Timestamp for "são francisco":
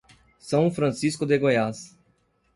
0.39-1.27